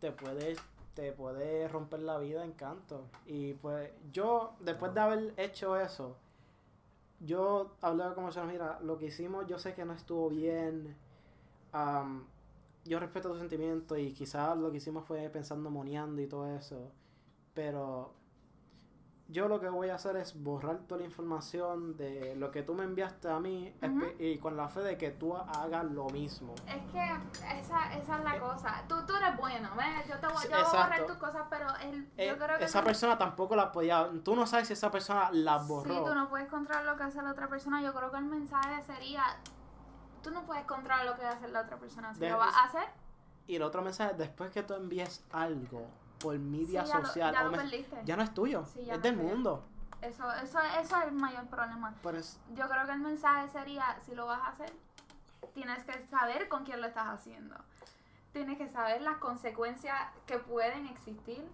[0.00, 0.56] te puede
[0.94, 3.04] te puede romper la vida en canto.
[3.26, 6.16] Y pues yo, después de haber hecho eso,
[7.20, 10.96] yo hablé con personas, mira, lo que hicimos yo sé que no estuvo bien.
[11.72, 12.26] am,
[12.88, 16.92] yo respeto tus sentimientos y quizás lo que hicimos fue pensando moneando y todo eso.
[17.54, 18.14] Pero
[19.28, 22.74] yo lo que voy a hacer es borrar toda la información de lo que tú
[22.74, 23.74] me enviaste a mí
[24.20, 26.54] y con la fe de que tú hagas lo mismo.
[26.68, 28.84] Es que esa, esa es la cosa.
[28.88, 30.06] Tú, tú eres bueno, ¿ves?
[30.08, 32.80] Yo te voy, yo a borrar tus cosas, pero el, Eh, yo creo que esa
[32.80, 34.08] tú- persona tampoco la podía.
[34.22, 35.92] Tú no sabes si esa persona la borró.
[35.92, 37.82] Sí, tú no puedes controlar lo que hace la otra persona.
[37.82, 39.24] Yo creo que el mensaje sería,
[40.26, 42.12] tú no puedes controlar lo que hace la otra persona.
[42.12, 42.88] Si De- lo vas a hacer,
[43.48, 45.86] Y el otro mensaje, después que tú envíes algo
[46.18, 47.96] por media sí, ya, lo, social, ya o lo mes- perdiste.
[48.04, 49.64] ya no es tuyo, Sí, es no del mundo.
[50.02, 51.94] Eso, eso, eso es el mayor problema.
[52.16, 54.72] Es- Yo creo que el mensaje sería, si lo vas a hacer,
[55.54, 57.54] tienes que saber con quién lo estás haciendo.
[58.32, 61.48] Tienes que saber las consecuencias que pueden existir.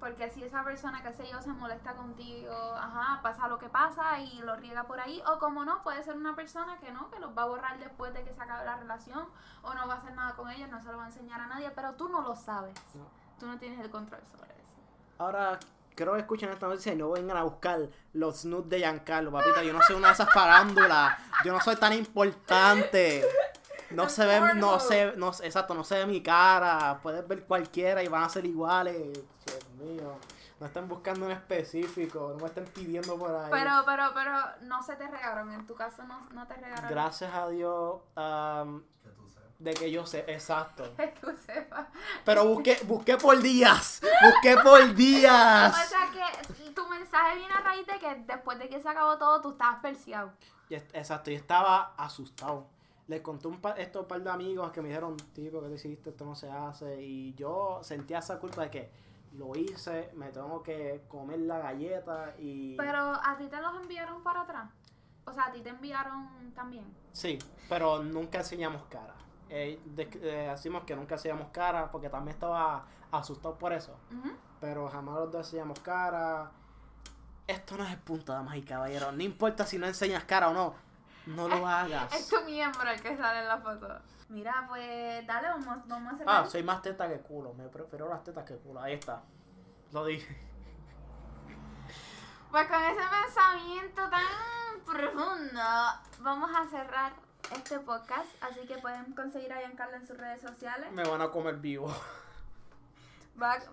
[0.00, 4.20] Porque si esa persona, qué sé yo, se molesta contigo, ajá, pasa lo que pasa
[4.20, 5.22] y lo riega por ahí.
[5.26, 8.12] O como no, puede ser una persona que no, que los va a borrar después
[8.12, 9.26] de que se acabe la relación.
[9.62, 11.46] O no va a hacer nada con ellos, no se lo va a enseñar a
[11.46, 11.70] nadie.
[11.70, 12.74] Pero tú no lo sabes.
[12.94, 13.04] No.
[13.38, 14.74] Tú no tienes el control sobre eso.
[15.18, 15.58] Ahora,
[15.94, 19.62] creo que escuchen esta noticia y no vengan a buscar los nudes de Giancarlo, papita.
[19.62, 21.16] Yo no soy una de esas farándulas.
[21.44, 23.24] Yo no soy tan importante.
[23.90, 26.98] No se ve, no se, no, exacto, no se ve mi cara.
[27.02, 29.20] Puedes ver cualquiera y van a ser iguales.
[29.84, 30.16] Mío.
[30.60, 33.50] No estén buscando en específico, no me estén pidiendo por ahí.
[33.50, 35.52] Pero, pero, pero no se te regaron.
[35.52, 36.88] En tu caso no, no te regaron.
[36.88, 39.58] Gracias a Dios Que tú sepas.
[39.58, 40.84] de que yo sé, exacto.
[40.96, 41.86] Que tú sepas.
[42.24, 44.00] Pero busqué, busqué por días.
[44.22, 45.74] Busqué por días.
[45.84, 49.18] O sea que tu mensaje viene a raíz de que después de que se acabó
[49.18, 50.32] todo, tú estabas perseado.
[50.70, 52.66] Exacto, y estaba asustado.
[53.06, 55.68] Le conté un par, esto a un par de amigos que me dijeron, tipo, ¿qué
[55.68, 56.10] te hiciste?
[56.10, 57.02] Esto no se hace.
[57.02, 58.90] Y yo sentía esa culpa de que
[59.34, 62.76] lo hice, me tengo que comer la galleta y...
[62.76, 64.70] Pero a ti te los enviaron para atrás.
[65.26, 66.84] O sea, a ti te enviaron también.
[67.12, 69.14] Sí, pero nunca enseñamos cara.
[69.48, 73.96] Eh, de- eh, decimos que nunca enseñamos cara porque también estaba asustado por eso.
[74.60, 76.50] Pero jamás los dos enseñamos cara.
[77.46, 79.12] Esto no es el punto, damas y caballeros.
[79.14, 80.74] No importa si no enseñas cara o no.
[81.26, 82.12] No lo hagas.
[82.14, 83.88] Es tu miembro el que sale en la foto.
[84.28, 86.26] Mira, pues dale, vamos, vamos a hacer.
[86.28, 87.54] Ah, soy más teta que culo.
[87.54, 88.80] Me prefiero las tetas que culo.
[88.80, 89.22] Ahí está.
[89.92, 90.40] Lo dije.
[92.50, 95.60] Pues con ese pensamiento tan profundo,
[96.20, 97.12] vamos a cerrar
[97.52, 100.88] este podcast, así que pueden conseguir a Giancarlo en sus redes sociales.
[100.92, 101.92] Me van a comer vivo.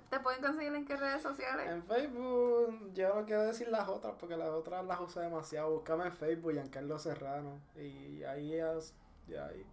[0.09, 1.69] ¿Te pueden conseguir en qué redes sociales?
[1.69, 5.69] En Facebook, yo no quiero decir las otras porque las otras las uso demasiado.
[5.71, 7.59] Búscame en Facebook, Giancarlo Serrano.
[7.75, 8.93] Y ahí es.
[9.27, 9.65] Y ahí.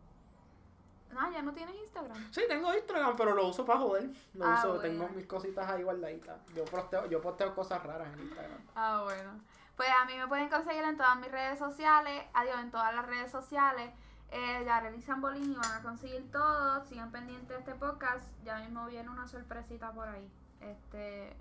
[1.11, 2.31] No, ya no tienes Instagram.
[2.31, 4.11] Sí, tengo Instagram, pero lo uso para joder.
[4.35, 4.83] Lo Ah, uso, bueno.
[4.83, 6.39] tengo mis cositas ahí guardaditas.
[6.55, 8.59] Yo posteo, yo posteo cosas raras en Instagram.
[8.75, 9.41] Ah, bueno.
[9.75, 13.07] Pues a mí me pueden conseguir en todas mis redes sociales, adiós, en todas las
[13.07, 13.91] redes sociales.
[14.31, 16.85] Eh, Yareli Zambolini van a conseguir todo.
[16.85, 18.27] Sigan pendientes de este podcast.
[18.45, 20.31] Ya mismo viene una sorpresita por ahí.
[20.61, 21.37] Este.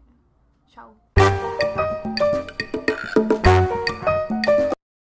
[0.67, 0.95] Chao.